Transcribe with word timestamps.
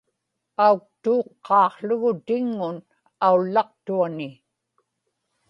auktuuqqaaqługu 0.67 2.11
tiŋŋun 2.25 2.77
aullaqtuani 3.25 4.29